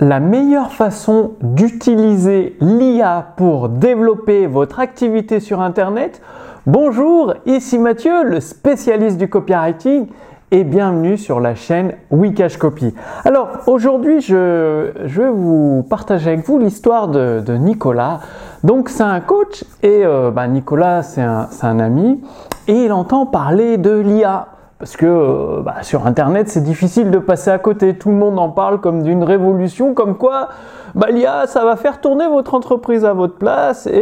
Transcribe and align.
la 0.00 0.20
meilleure 0.20 0.72
façon 0.72 1.32
d'utiliser 1.40 2.56
l'IA 2.60 3.32
pour 3.36 3.70
développer 3.70 4.46
votre 4.46 4.80
activité 4.80 5.40
sur 5.40 5.60
Internet. 5.62 6.20
Bonjour, 6.66 7.34
ici 7.46 7.78
Mathieu, 7.78 8.24
le 8.24 8.40
spécialiste 8.40 9.16
du 9.16 9.28
copywriting 9.28 10.08
et 10.50 10.64
bienvenue 10.64 11.16
sur 11.16 11.40
la 11.40 11.54
chaîne 11.54 11.94
Wikash 12.10 12.58
Copy. 12.58 12.94
Alors 13.24 13.48
aujourd'hui, 13.66 14.20
je, 14.20 14.92
vais 15.02 15.30
vous 15.30 15.84
partager 15.88 16.32
avec 16.32 16.46
vous 16.46 16.58
l'histoire 16.58 17.08
de, 17.08 17.56
Nicolas. 17.56 18.20
Donc 18.64 18.90
c'est 18.90 19.02
un 19.02 19.20
coach 19.20 19.64
et 19.82 20.04
euh, 20.04 20.30
bah, 20.30 20.46
Nicolas 20.46 21.02
c'est 21.02 21.22
un, 21.22 21.48
un 21.62 21.78
ami 21.78 22.20
et 22.68 22.84
il 22.84 22.92
entend 22.92 23.24
parler 23.24 23.78
de 23.78 23.96
l'IA. 23.98 24.48
Parce 24.78 24.96
que 24.96 25.06
euh, 25.06 25.62
bah, 25.62 25.76
sur 25.82 26.06
Internet, 26.06 26.48
c'est 26.48 26.62
difficile 26.62 27.10
de 27.10 27.18
passer 27.18 27.50
à 27.50 27.58
côté. 27.58 27.96
Tout 27.96 28.10
le 28.10 28.16
monde 28.16 28.38
en 28.38 28.50
parle 28.50 28.80
comme 28.80 29.02
d'une 29.02 29.22
révolution, 29.22 29.94
comme 29.94 30.16
quoi 30.16 30.48
bah, 30.94 31.08
l'IA, 31.10 31.46
ça 31.46 31.64
va 31.64 31.76
faire 31.76 32.00
tourner 32.00 32.26
votre 32.26 32.54
entreprise 32.54 33.04
à 33.04 33.12
votre 33.12 33.36
place 33.36 33.86
et 33.86 33.92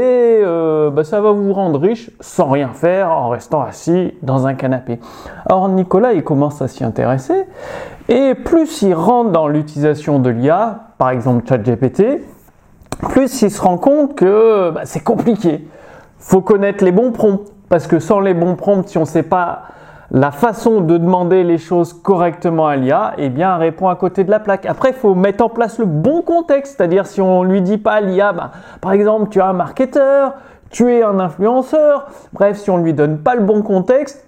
euh, 0.44 0.90
bah, 0.90 1.02
ça 1.02 1.20
va 1.20 1.32
vous 1.32 1.52
rendre 1.52 1.80
riche 1.80 2.10
sans 2.20 2.48
rien 2.48 2.68
faire, 2.68 3.10
en 3.10 3.30
restant 3.30 3.62
assis 3.62 4.14
dans 4.22 4.46
un 4.46 4.54
canapé. 4.54 5.00
Alors 5.46 5.68
Nicolas, 5.68 6.12
il 6.12 6.22
commence 6.22 6.62
à 6.62 6.68
s'y 6.68 6.84
intéresser 6.84 7.46
et 8.08 8.34
plus 8.34 8.82
il 8.82 8.94
rentre 8.94 9.30
dans 9.30 9.48
l'utilisation 9.48 10.18
de 10.18 10.30
l'IA, 10.30 10.80
par 10.98 11.10
exemple 11.10 11.48
ChatGPT, 11.48 12.20
plus 13.08 13.42
il 13.42 13.50
se 13.50 13.60
rend 13.60 13.76
compte 13.76 14.14
que 14.14 14.72
c'est 14.84 15.02
compliqué. 15.02 15.66
Faut 16.18 16.42
connaître 16.42 16.84
les 16.84 16.92
bons 16.92 17.10
prompts 17.10 17.50
parce 17.68 17.86
que 17.86 17.98
sans 17.98 18.20
les 18.20 18.34
bons 18.34 18.54
prompts, 18.54 18.88
si 18.88 18.98
on 18.98 19.02
ne 19.02 19.06
sait 19.06 19.24
pas 19.24 19.62
la 20.10 20.30
façon 20.30 20.80
de 20.80 20.98
demander 20.98 21.44
les 21.44 21.58
choses 21.58 21.92
correctement 21.92 22.66
à 22.66 22.76
l'IA, 22.76 23.14
eh 23.18 23.30
bien, 23.30 23.56
répond 23.56 23.88
à 23.88 23.96
côté 23.96 24.24
de 24.24 24.30
la 24.30 24.40
plaque. 24.40 24.66
Après, 24.66 24.90
il 24.90 24.94
faut 24.94 25.14
mettre 25.14 25.44
en 25.44 25.48
place 25.48 25.78
le 25.78 25.86
bon 25.86 26.22
contexte, 26.22 26.76
c'est-à-dire 26.76 27.06
si 27.06 27.20
on 27.20 27.42
lui 27.42 27.62
dit 27.62 27.78
pas 27.78 28.00
l'IA, 28.00 28.32
bah, 28.32 28.50
par 28.80 28.92
exemple, 28.92 29.30
tu 29.30 29.38
es 29.38 29.42
un 29.42 29.52
marketeur, 29.52 30.34
tu 30.70 30.92
es 30.92 31.02
un 31.02 31.20
influenceur, 31.20 32.06
bref, 32.32 32.58
si 32.58 32.70
on 32.70 32.78
lui 32.78 32.92
donne 32.92 33.18
pas 33.18 33.34
le 33.34 33.42
bon 33.42 33.62
contexte, 33.62 34.26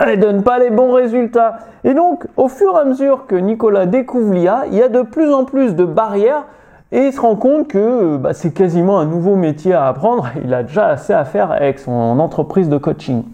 elle 0.00 0.20
donne 0.20 0.42
pas 0.42 0.58
les 0.58 0.70
bons 0.70 0.92
résultats. 0.92 1.58
Et 1.84 1.94
donc, 1.94 2.26
au 2.36 2.48
fur 2.48 2.74
et 2.76 2.80
à 2.80 2.84
mesure 2.84 3.26
que 3.26 3.34
Nicolas 3.34 3.86
découvre 3.86 4.32
l'IA, 4.32 4.64
il 4.70 4.74
y 4.76 4.82
a 4.82 4.88
de 4.88 5.02
plus 5.02 5.32
en 5.32 5.44
plus 5.44 5.74
de 5.74 5.84
barrières 5.84 6.44
et 6.90 7.06
il 7.06 7.12
se 7.12 7.20
rend 7.20 7.36
compte 7.36 7.68
que 7.68 8.16
bah, 8.16 8.32
c'est 8.32 8.52
quasiment 8.52 8.98
un 8.98 9.04
nouveau 9.04 9.36
métier 9.36 9.74
à 9.74 9.86
apprendre. 9.86 10.28
Il 10.42 10.54
a 10.54 10.62
déjà 10.62 10.86
assez 10.86 11.12
à 11.12 11.24
faire 11.24 11.50
avec 11.50 11.78
son 11.78 11.92
entreprise 11.92 12.68
de 12.68 12.78
coaching. 12.78 13.24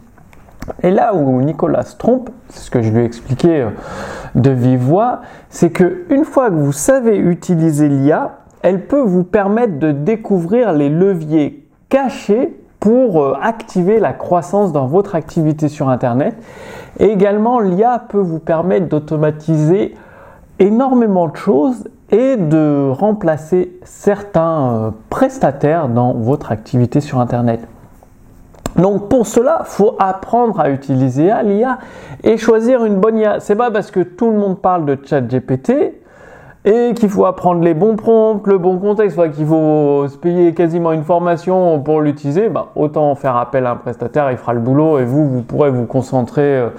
Et 0.83 0.91
là 0.91 1.15
où 1.15 1.41
Nicolas 1.43 1.83
se 1.83 1.97
trompe, 1.97 2.31
c'est 2.49 2.61
ce 2.61 2.71
que 2.71 2.83
je 2.83 2.91
lui 2.91 3.03
ai 3.03 3.05
expliqué 3.05 3.63
euh, 3.63 3.71
de 4.35 4.51
vive 4.51 4.81
voix, 4.81 5.21
c'est 5.51 5.71
que 5.71 6.05
une 6.11 6.25
fois 6.25 6.51
que 6.51 6.55
vous 6.55 6.73
savez 6.73 7.17
utiliser 7.17 7.89
l'IA, 7.89 8.39
elle 8.63 8.87
peut 8.87 9.01
vous 9.01 9.25
permettre 9.25 9.79
de 9.79 9.93
découvrir 9.93 10.73
les 10.73 10.89
leviers 10.89 11.69
cachés 11.89 12.59
pour 12.81 13.23
euh, 13.23 13.35
activer 13.41 13.99
la 14.01 14.13
croissance 14.13 14.73
dans 14.73 14.87
votre 14.87 15.15
activité 15.15 15.69
sur 15.69 15.89
Internet. 15.89 16.37
Et 16.99 17.07
également, 17.07 17.61
l'IA 17.61 17.99
peut 17.99 18.19
vous 18.19 18.39
permettre 18.39 18.89
d'automatiser 18.89 19.95
énormément 20.59 21.29
de 21.29 21.37
choses 21.37 21.89
et 22.11 22.37
de 22.37 22.91
remplacer 22.91 23.73
certains 23.85 24.71
euh, 24.71 24.91
prestataires 25.11 25.89
dans 25.89 26.15
votre 26.15 26.53
activité 26.53 27.01
sur 27.01 27.21
Internet. 27.21 27.61
Donc 28.77 29.09
pour 29.09 29.27
cela, 29.27 29.63
faut 29.65 29.95
apprendre 29.99 30.59
à 30.61 30.71
utiliser 30.71 31.31
l'IA 31.45 31.79
et 32.23 32.37
choisir 32.37 32.85
une 32.85 32.97
bonne 32.97 33.19
IA. 33.19 33.41
C'est 33.41 33.57
pas 33.57 33.71
parce 33.71 33.91
que 33.91 34.01
tout 34.01 34.31
le 34.31 34.37
monde 34.37 34.59
parle 34.59 34.85
de 34.85 34.99
ChatGPT 35.03 35.95
et 36.65 36.95
qu'il 36.95 37.11
faut 37.11 37.27
apprendre 37.27 37.63
les 37.63 37.75
bons 37.75 37.97
prompts, 37.97 38.47
le 38.47 38.59
bon 38.59 38.79
contexte, 38.79 39.19
qu'il 39.33 39.47
faut 39.47 40.09
se 40.09 40.17
payer 40.17 40.55
quasiment 40.55 40.93
une 40.93 41.05
formation 41.05 41.79
pour 41.81 42.01
l'utiliser, 42.01 42.49
bah, 42.49 42.69
autant 42.75 43.15
faire 43.15 43.37
appel 43.37 43.67
à 43.67 43.73
un 43.73 43.77
prestataire, 43.77 44.31
il 44.31 44.39
fera 44.39 44.55
le 44.55 44.61
boulot 44.61 44.99
et 44.99 45.05
vous, 45.05 45.29
vous 45.29 45.43
pourrez 45.43 45.71
vous 45.71 45.85
concentrer 45.85 46.57
euh, 46.57 46.71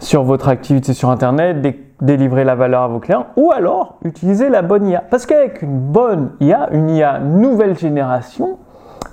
sur 0.00 0.24
votre 0.24 0.48
activité 0.48 0.94
sur 0.94 1.10
Internet, 1.10 1.58
délivrer 2.00 2.42
la 2.42 2.56
valeur 2.56 2.82
à 2.82 2.88
vos 2.88 2.98
clients, 2.98 3.26
ou 3.36 3.52
alors 3.52 3.98
utiliser 4.04 4.48
la 4.48 4.62
bonne 4.62 4.88
IA. 4.88 5.04
Parce 5.08 5.26
qu'avec 5.26 5.62
une 5.62 5.78
bonne 5.78 6.32
IA, 6.40 6.68
une 6.72 6.90
IA 6.90 7.20
nouvelle 7.20 7.78
génération, 7.78 8.58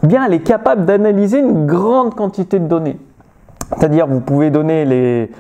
bien 0.03 0.25
elle 0.25 0.33
est 0.33 0.39
capable 0.39 0.85
d'analyser 0.85 1.39
une 1.39 1.65
grande 1.65 2.15
quantité 2.15 2.59
de 2.59 2.67
données. 2.67 2.97
C'est-à-dire 3.77 4.07
vous 4.07 4.19
pouvez 4.19 4.49
donner 4.49 4.85
les, 4.85 5.31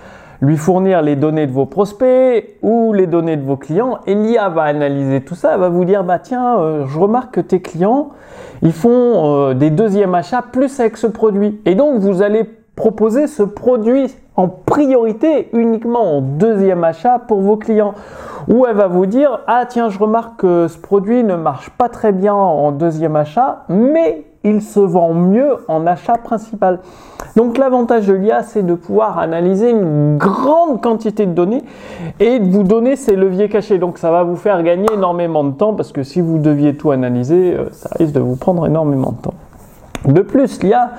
lui 0.41 0.57
fournir 0.57 1.01
les 1.01 1.15
données 1.15 1.47
de 1.47 1.51
vos 1.51 1.65
prospects 1.65 2.57
ou 2.61 2.93
les 2.93 3.07
données 3.07 3.37
de 3.37 3.43
vos 3.43 3.57
clients 3.57 3.99
et 4.07 4.15
l'IA 4.15 4.49
va 4.49 4.63
analyser 4.63 5.21
tout 5.21 5.35
ça, 5.35 5.53
elle 5.53 5.59
va 5.59 5.69
vous 5.69 5.85
dire 5.85 6.03
bah 6.03 6.19
tiens, 6.19 6.59
euh, 6.59 6.85
je 6.87 6.99
remarque 6.99 7.35
que 7.35 7.41
tes 7.41 7.61
clients 7.61 8.09
ils 8.61 8.73
font 8.73 8.89
euh, 9.49 9.53
des 9.53 9.69
deuxièmes 9.69 10.15
achats 10.15 10.43
plus 10.43 10.79
avec 10.79 10.97
ce 10.97 11.07
produit 11.07 11.59
et 11.65 11.75
donc 11.75 11.99
vous 11.99 12.21
allez 12.21 12.43
proposer 12.75 13.27
ce 13.27 13.43
produit 13.43 14.13
en 14.35 14.47
priorité 14.47 15.49
uniquement 15.53 16.17
en 16.17 16.21
deuxième 16.21 16.83
achat 16.83 17.19
pour 17.19 17.41
vos 17.41 17.57
clients. 17.57 17.93
Ou 18.47 18.65
elle 18.65 18.75
va 18.75 18.87
vous 18.87 19.05
dire 19.05 19.41
ah 19.47 19.65
tiens 19.67 19.89
je 19.89 19.99
remarque 19.99 20.41
que 20.41 20.67
ce 20.67 20.77
produit 20.77 21.23
ne 21.23 21.35
marche 21.35 21.69
pas 21.69 21.89
très 21.89 22.11
bien 22.11 22.33
en 22.33 22.71
deuxième 22.71 23.15
achat 23.15 23.65
mais 23.69 24.25
il 24.43 24.61
se 24.61 24.79
vend 24.79 25.13
mieux 25.13 25.57
en 25.67 25.85
achat 25.85 26.17
principal. 26.17 26.79
Donc 27.35 27.57
l'avantage 27.57 28.07
de 28.07 28.13
l'IA, 28.13 28.43
c'est 28.43 28.63
de 28.63 28.73
pouvoir 28.73 29.19
analyser 29.19 29.69
une 29.69 30.17
grande 30.17 30.81
quantité 30.81 31.25
de 31.25 31.33
données 31.33 31.63
et 32.19 32.39
de 32.39 32.49
vous 32.49 32.63
donner 32.63 32.95
ces 32.95 33.15
leviers 33.15 33.49
cachés. 33.49 33.77
Donc 33.77 33.97
ça 33.97 34.11
va 34.11 34.23
vous 34.23 34.35
faire 34.35 34.63
gagner 34.63 34.87
énormément 34.93 35.43
de 35.43 35.51
temps 35.51 35.73
parce 35.73 35.91
que 35.91 36.03
si 36.03 36.21
vous 36.21 36.39
deviez 36.39 36.75
tout 36.75 36.91
analyser, 36.91 37.55
euh, 37.55 37.69
ça 37.71 37.89
risque 37.97 38.13
de 38.13 38.19
vous 38.19 38.35
prendre 38.35 38.65
énormément 38.65 39.11
de 39.11 39.21
temps. 39.21 39.33
De 40.05 40.21
plus, 40.21 40.63
l'IA 40.63 40.91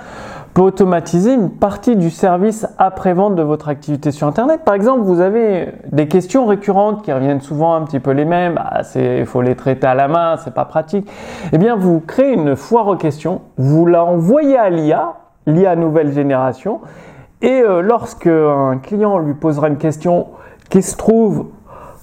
peut 0.55 0.63
automatiser 0.63 1.33
une 1.33 1.51
partie 1.51 1.97
du 1.97 2.11
service 2.11 2.67
après-vente 2.79 3.35
de 3.37 3.43
votre 3.43 3.69
activité 3.69 4.11
sur 4.11 4.27
Internet. 4.27 4.63
Par 4.65 4.75
exemple, 4.75 5.03
vous 5.03 5.21
avez 5.21 5.73
des 5.91 6.09
questions 6.09 6.47
récurrentes 6.47 7.03
qui 7.03 7.13
reviennent 7.13 7.41
souvent 7.41 7.75
un 7.75 7.83
petit 7.83 8.01
peu 8.01 8.11
les 8.11 8.25
mêmes. 8.25 8.61
Ah, 8.63 8.83
il 8.95 9.25
faut 9.25 9.41
les 9.41 9.57
traiter 9.57 9.87
à 9.87 9.95
la 9.95 10.09
main, 10.09 10.37
c'est 10.37 10.53
pas 10.53 10.67
pratique. 10.67 11.09
Eh 11.53 11.59
bien, 11.59 11.77
vous 11.77 12.01
créez 12.01 12.35
une 12.35 12.57
foire 12.57 12.89
aux 12.89 12.97
questions, 12.97 13.41
vous 13.57 13.87
la 13.87 14.05
envoyez 14.05 14.59
à 14.59 14.69
l'IA, 14.69 15.15
l'IA 15.47 15.75
nouvelle 15.77 16.13
génération, 16.13 16.81
et 17.41 17.63
euh, 17.63 17.81
lorsque 17.81 18.27
un 18.27 18.79
client 18.79 19.19
lui 19.19 19.35
posera 19.35 19.69
une 19.69 19.79
question 19.79 20.29
qui 20.69 20.83
se 20.83 20.97
trouve 20.97 21.47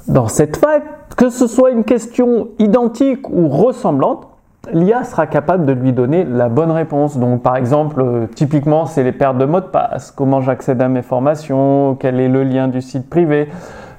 dans 0.08 0.28
cette 0.28 0.58
fac, 0.58 0.84
que 1.16 1.30
ce 1.30 1.48
soit 1.48 1.72
une 1.72 1.84
question 1.84 2.50
identique 2.58 3.30
ou 3.30 3.48
ressemblante, 3.48 4.29
l'IA 4.74 5.04
sera 5.04 5.28
capable 5.28 5.66
de 5.66 5.74
lui 5.74 5.94
donner 5.94 6.24
la 6.24 6.50
bonne 6.50 6.72
réponse. 6.72 7.18
Donc 7.18 7.42
par 7.42 7.56
exemple, 7.56 8.02
euh, 8.02 8.28
typiquement, 8.28 8.86
c'est 8.86 9.04
les 9.04 9.12
pertes 9.12 9.38
de 9.38 9.46
mots 9.46 9.62
de 9.62 9.66
passe, 9.66 10.12
comment 10.12 10.42
j'accède 10.42 10.82
à 10.82 10.88
mes 10.88 11.02
formations, 11.02 11.96
quel 12.00 12.20
est 12.20 12.30
le 12.30 12.44
lien 12.44 12.68
du 12.68 12.82
site 12.82 13.10
privé? 13.10 13.50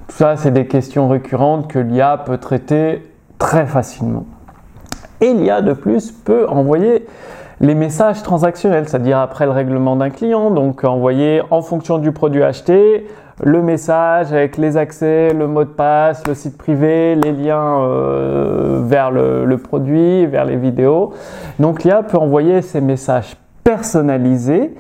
Tout 0.08 0.16
ça, 0.16 0.36
c'est 0.36 0.50
des 0.50 0.66
questions 0.66 1.08
récurrentes 1.08 1.68
que 1.68 1.78
l'IA 1.78 2.18
peut 2.18 2.38
traiter 2.38 3.02
très 3.38 3.66
facilement. 3.66 4.26
Et 5.20 5.32
l'IA 5.34 5.62
de 5.62 5.72
plus 5.72 6.12
peut 6.12 6.48
envoyer 6.48 7.06
les 7.60 7.74
messages 7.74 8.22
transactionnels, 8.22 8.88
c'est-à-dire 8.88 9.18
après 9.18 9.44
le 9.44 9.50
règlement 9.50 9.94
d'un 9.94 10.10
client, 10.10 10.50
donc 10.50 10.82
envoyer 10.84 11.42
en 11.50 11.60
fonction 11.60 11.98
du 11.98 12.10
produit 12.10 12.42
acheté, 12.42 13.06
le 13.42 13.62
message 13.62 14.32
avec 14.32 14.56
les 14.56 14.76
accès, 14.76 15.32
le 15.32 15.46
mot 15.46 15.64
de 15.64 15.70
passe, 15.70 16.26
le 16.26 16.34
site 16.34 16.58
privé, 16.58 17.14
les 17.14 17.32
liens 17.32 17.80
euh, 17.80 18.80
vers 18.84 19.10
le, 19.10 19.56
produit, 19.56 20.26
vers 20.26 20.44
les 20.44 20.56
vidéos. 20.56 21.12
Donc 21.58 21.84
l'IA 21.84 22.02
peut 22.02 22.18
envoyer 22.18 22.62
ces 22.62 22.80
messages 22.80 23.36
personnalisés 23.64 24.74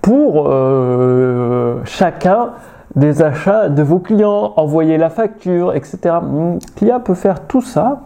pour 0.00 0.48
euh, 0.48 1.80
chacun 1.84 2.50
des 2.96 3.22
achats 3.22 3.68
de 3.68 3.82
vos 3.82 4.00
clients, 4.00 4.52
envoyer 4.56 4.98
la 4.98 5.08
facture, 5.08 5.74
etc. 5.74 6.16
L'IA 6.80 6.98
peut 6.98 7.14
faire 7.14 7.46
tout 7.46 7.62
ça. 7.62 8.02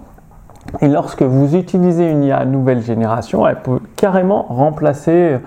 Et 0.81 0.89
lorsque 0.89 1.23
vous 1.23 1.57
utilisez 1.57 2.11
une 2.11 2.25
IA 2.25 2.45
nouvelle 2.45 2.83
génération, 2.83 3.47
elle 3.47 3.61
peut 3.63 3.81
carrément 3.97 4.43
remplacer 4.43 5.39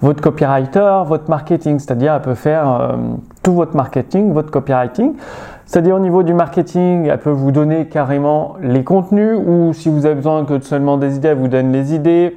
votre 0.00 0.20
copywriter, 0.20 1.02
votre 1.06 1.28
marketing, 1.28 1.78
c'est-à-dire 1.78 2.14
elle 2.14 2.22
peut 2.22 2.34
faire 2.34 2.72
euh, 2.72 2.96
tout 3.42 3.54
votre 3.54 3.76
marketing, 3.76 4.32
votre 4.32 4.50
copywriting. 4.50 5.14
C'est-à-dire 5.66 5.96
au 5.96 5.98
niveau 5.98 6.22
du 6.22 6.32
marketing, 6.32 7.06
elle 7.06 7.18
peut 7.18 7.30
vous 7.30 7.50
donner 7.50 7.86
carrément 7.86 8.56
les 8.62 8.84
contenus 8.84 9.38
ou 9.44 9.72
si 9.74 9.90
vous 9.90 10.06
avez 10.06 10.14
besoin 10.14 10.44
que 10.44 10.60
seulement 10.60 10.96
des 10.96 11.16
idées, 11.16 11.28
elle 11.28 11.36
vous 11.36 11.48
donne 11.48 11.72
les 11.72 11.94
idées 11.94 12.36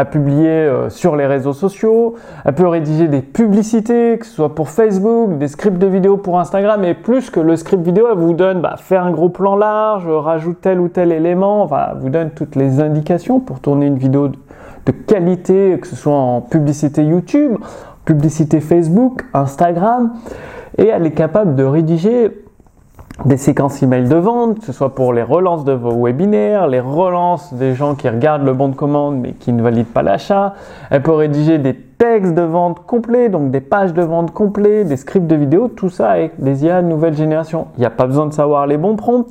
à 0.00 0.06
publier 0.06 0.48
euh, 0.48 0.88
sur 0.88 1.14
les 1.14 1.26
réseaux 1.26 1.52
sociaux. 1.52 2.14
Elle 2.46 2.54
peut 2.54 2.66
rédiger 2.66 3.06
des 3.06 3.20
publicités, 3.20 4.16
que 4.18 4.24
ce 4.24 4.32
soit 4.32 4.54
pour 4.54 4.70
Facebook, 4.70 5.36
des 5.36 5.46
scripts 5.46 5.78
de 5.78 5.86
vidéo 5.86 6.16
pour 6.16 6.40
Instagram 6.40 6.82
et 6.84 6.94
plus 6.94 7.28
que 7.28 7.38
le 7.38 7.54
script 7.56 7.84
vidéo, 7.84 8.06
elle 8.10 8.18
vous 8.18 8.32
donne 8.32 8.62
bah, 8.62 8.76
faire 8.78 9.04
un 9.04 9.10
gros 9.10 9.28
plan 9.28 9.56
large, 9.56 10.08
rajoute 10.08 10.62
tel 10.62 10.80
ou 10.80 10.88
tel 10.88 11.12
élément, 11.12 11.68
vous 12.00 12.08
donne 12.08 12.30
toutes 12.30 12.56
les 12.56 12.80
indications 12.80 13.40
pour 13.40 13.60
tourner 13.60 13.86
une 13.86 13.98
vidéo 13.98 14.28
de 14.28 14.92
qualité, 15.06 15.78
que 15.78 15.86
ce 15.86 15.96
soit 15.96 16.14
en 16.14 16.40
publicité 16.40 17.04
YouTube, 17.04 17.58
publicité 18.06 18.60
Facebook, 18.60 19.26
Instagram, 19.34 20.14
et 20.78 20.86
elle 20.86 21.04
est 21.04 21.12
capable 21.12 21.56
de 21.56 21.64
rédiger 21.64 22.32
des 23.24 23.36
séquences 23.36 23.82
email 23.82 24.08
de 24.08 24.16
vente, 24.16 24.60
que 24.60 24.64
ce 24.64 24.72
soit 24.72 24.94
pour 24.94 25.12
les 25.12 25.22
relances 25.22 25.64
de 25.64 25.72
vos 25.72 26.04
webinaires, 26.04 26.66
les 26.66 26.80
relances 26.80 27.52
des 27.52 27.74
gens 27.74 27.94
qui 27.94 28.08
regardent 28.08 28.44
le 28.44 28.54
bon 28.54 28.68
de 28.68 28.74
commande 28.74 29.18
mais 29.18 29.32
qui 29.32 29.52
ne 29.52 29.62
valident 29.62 29.92
pas 29.92 30.02
l'achat. 30.02 30.54
Elle 30.90 31.02
peut 31.02 31.12
rédiger 31.12 31.58
des 31.58 31.74
textes 31.74 32.34
de 32.34 32.42
vente 32.42 32.86
complets, 32.86 33.28
donc 33.28 33.50
des 33.50 33.60
pages 33.60 33.92
de 33.92 34.02
vente 34.02 34.32
complets, 34.32 34.84
des 34.84 34.96
scripts 34.96 35.26
de 35.26 35.36
vidéo, 35.36 35.68
tout 35.68 35.90
ça 35.90 36.10
avec 36.10 36.40
des 36.40 36.64
IA 36.64 36.80
nouvelle 36.80 37.14
génération. 37.14 37.66
Il 37.76 37.80
n'y 37.80 37.86
a 37.86 37.90
pas 37.90 38.06
besoin 38.06 38.26
de 38.26 38.32
savoir 38.32 38.66
les 38.66 38.78
bons 38.78 38.96
prompts, 38.96 39.28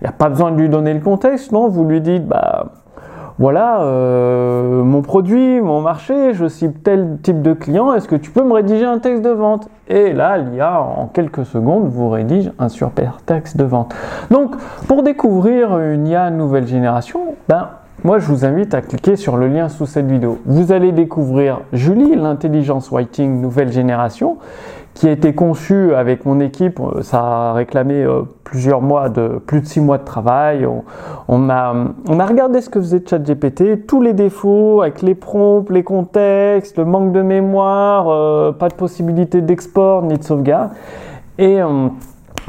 il 0.00 0.04
n'y 0.04 0.08
a 0.08 0.12
pas 0.12 0.28
besoin 0.28 0.52
de 0.52 0.56
lui 0.56 0.68
donner 0.68 0.94
le 0.94 1.00
contexte, 1.00 1.50
non, 1.50 1.68
vous 1.68 1.84
lui 1.84 2.00
dites, 2.00 2.26
bah, 2.26 2.66
voilà 3.42 3.80
euh, 3.80 4.84
mon 4.84 5.02
produit, 5.02 5.60
mon 5.60 5.80
marché, 5.80 6.32
je 6.32 6.46
cible 6.46 6.74
tel 6.74 7.18
type 7.24 7.42
de 7.42 7.54
client, 7.54 7.92
est-ce 7.92 8.06
que 8.06 8.14
tu 8.14 8.30
peux 8.30 8.44
me 8.44 8.52
rédiger 8.52 8.84
un 8.84 9.00
texte 9.00 9.20
de 9.24 9.30
vente? 9.30 9.68
Et 9.88 10.12
là, 10.12 10.38
l'IA, 10.38 10.80
en 10.80 11.08
quelques 11.08 11.44
secondes, 11.44 11.88
vous 11.88 12.08
rédige 12.08 12.52
un 12.60 12.68
super 12.68 13.16
texte 13.26 13.56
de 13.56 13.64
vente. 13.64 13.96
Donc, 14.30 14.54
pour 14.86 15.02
découvrir 15.02 15.76
une 15.80 16.06
IA 16.06 16.30
nouvelle 16.30 16.68
génération, 16.68 17.34
ben, 17.48 17.70
moi, 18.04 18.20
je 18.20 18.26
vous 18.26 18.44
invite 18.44 18.74
à 18.74 18.80
cliquer 18.80 19.16
sur 19.16 19.36
le 19.36 19.48
lien 19.48 19.68
sous 19.68 19.86
cette 19.86 20.06
vidéo. 20.06 20.38
Vous 20.46 20.70
allez 20.70 20.92
découvrir 20.92 21.62
Julie, 21.72 22.14
l'intelligence 22.14 22.90
writing 22.92 23.40
nouvelle 23.40 23.72
génération, 23.72 24.38
qui 24.94 25.08
a 25.08 25.12
été 25.12 25.34
conçue 25.34 25.94
avec 25.94 26.26
mon 26.26 26.40
équipe. 26.40 26.80
Ça 27.00 27.20
a 27.20 27.52
réclamé 27.54 28.02
euh, 28.02 28.22
plusieurs 28.44 28.82
mois 28.82 29.08
de 29.08 29.40
plus 29.46 29.60
de 29.60 29.66
six 29.66 29.80
mois 29.80 29.98
de 29.98 30.04
travail. 30.04 30.66
On, 31.28 31.50
a, 31.50 31.74
on 32.08 32.20
a 32.20 32.26
regardé 32.26 32.60
ce 32.60 32.68
que 32.68 32.80
faisait 32.80 33.02
ChatGPT, 33.04 33.86
tous 33.86 34.02
les 34.02 34.12
défauts 34.12 34.82
avec 34.82 35.02
les 35.02 35.14
prompts, 35.14 35.70
les 35.70 35.82
contextes, 35.82 36.76
le 36.76 36.84
manque 36.84 37.12
de 37.12 37.22
mémoire, 37.22 38.08
euh, 38.08 38.52
pas 38.52 38.68
de 38.68 38.74
possibilité 38.74 39.40
d'export 39.40 40.02
ni 40.02 40.18
de 40.18 40.22
sauvegarde. 40.22 40.70
Et 41.38 41.62
euh, 41.62 41.88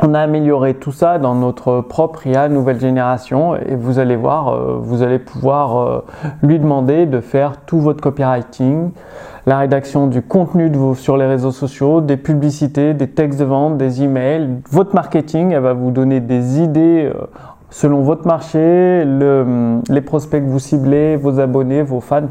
on 0.01 0.13
a 0.13 0.19
amélioré 0.19 0.73
tout 0.73 0.91
ça 0.91 1.19
dans 1.19 1.35
notre 1.35 1.81
propre 1.81 2.25
IA 2.25 2.49
nouvelle 2.49 2.79
génération 2.79 3.55
et 3.55 3.75
vous 3.75 3.99
allez 3.99 4.15
voir, 4.15 4.49
euh, 4.49 4.77
vous 4.81 5.03
allez 5.03 5.19
pouvoir 5.19 5.77
euh, 5.77 6.05
lui 6.41 6.59
demander 6.59 7.05
de 7.05 7.19
faire 7.19 7.57
tout 7.65 7.79
votre 7.79 8.01
copywriting, 8.01 8.89
la 9.45 9.59
rédaction 9.59 10.07
du 10.07 10.21
contenu 10.21 10.69
de 10.69 10.77
vos, 10.77 10.95
sur 10.95 11.17
les 11.17 11.25
réseaux 11.25 11.51
sociaux, 11.51 12.01
des 12.01 12.17
publicités, 12.17 12.93
des 12.93 13.09
textes 13.09 13.39
de 13.39 13.45
vente, 13.45 13.77
des 13.77 14.01
emails, 14.03 14.49
votre 14.71 14.95
marketing. 14.95 15.51
Elle 15.51 15.61
va 15.61 15.73
vous 15.73 15.91
donner 15.91 16.19
des 16.19 16.61
idées 16.61 17.11
euh, 17.13 17.27
selon 17.69 18.01
votre 18.01 18.27
marché, 18.27 19.03
les 19.89 20.01
prospects 20.01 20.43
que 20.43 20.49
vous 20.49 20.59
ciblez, 20.59 21.15
vos 21.15 21.39
abonnés, 21.39 21.81
vos 21.81 22.01
fans. 22.01 22.21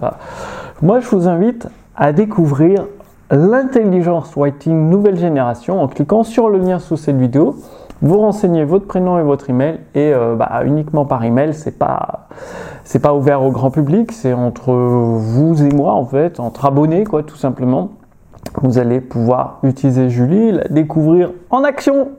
moi, 0.80 1.00
je 1.00 1.08
vous 1.08 1.26
invite 1.28 1.68
à 1.96 2.12
découvrir 2.12 2.84
l'intelligence 3.32 4.34
writing 4.36 4.90
nouvelle 4.90 5.18
génération 5.18 5.82
en 5.82 5.88
cliquant 5.88 6.22
sur 6.22 6.50
le 6.50 6.58
lien 6.58 6.78
sous 6.78 6.98
cette 6.98 7.16
vidéo. 7.16 7.56
Vous 8.02 8.18
renseignez 8.18 8.64
votre 8.64 8.86
prénom 8.86 9.18
et 9.18 9.22
votre 9.22 9.48
email 9.48 9.80
et 9.94 10.12
euh, 10.12 10.34
bah, 10.36 10.62
uniquement 10.66 11.06
par 11.06 11.24
email, 11.24 11.54
c'est 11.54 11.78
pas 11.78 12.28
c'est 12.84 12.98
pas 12.98 13.14
ouvert 13.14 13.42
au 13.42 13.50
grand 13.50 13.70
public, 13.70 14.12
c'est 14.12 14.32
entre 14.32 14.72
vous 14.74 15.62
et 15.62 15.70
moi 15.70 15.92
en 15.94 16.04
fait, 16.04 16.40
entre 16.40 16.66
abonnés 16.66 17.04
quoi, 17.04 17.22
tout 17.22 17.36
simplement 17.36 17.90
vous 18.60 18.78
allez 18.78 19.00
pouvoir 19.00 19.58
utiliser 19.62 20.10
Julie, 20.10 20.52
la 20.52 20.64
découvrir 20.68 21.30
en 21.50 21.64
action, 21.64 22.10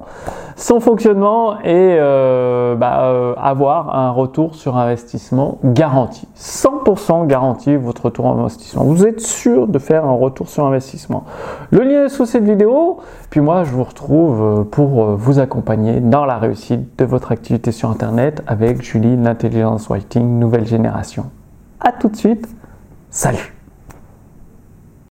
son 0.55 0.79
fonctionnement 0.79 1.59
et 1.61 1.97
euh, 1.99 2.75
bah, 2.75 3.05
euh, 3.05 3.33
avoir 3.37 3.95
un 3.95 4.11
retour 4.11 4.55
sur 4.55 4.77
investissement 4.77 5.59
garanti. 5.63 6.27
100% 6.35 7.27
garanti 7.27 7.75
votre 7.75 8.05
retour 8.05 8.25
en 8.25 8.39
investissement. 8.39 8.83
Vous 8.83 9.05
êtes 9.05 9.19
sûr 9.19 9.67
de 9.67 9.79
faire 9.79 10.05
un 10.05 10.15
retour 10.15 10.47
sur 10.49 10.65
investissement. 10.65 11.23
Le 11.71 11.81
lien 11.81 12.05
est 12.05 12.09
sous 12.09 12.25
cette 12.25 12.43
vidéo. 12.43 12.97
Puis 13.29 13.41
moi, 13.41 13.63
je 13.63 13.71
vous 13.71 13.83
retrouve 13.83 14.41
euh, 14.41 14.63
pour 14.63 15.05
vous 15.15 15.39
accompagner 15.39 15.99
dans 15.99 16.25
la 16.25 16.37
réussite 16.37 16.97
de 16.97 17.05
votre 17.05 17.31
activité 17.31 17.71
sur 17.71 17.89
Internet 17.89 18.41
avec 18.47 18.81
Julie, 18.81 19.17
l'intelligence 19.17 19.87
writing 19.87 20.39
nouvelle 20.39 20.65
génération. 20.65 21.25
À 21.79 21.91
tout 21.91 22.09
de 22.09 22.15
suite. 22.15 22.47
Salut 23.09 23.62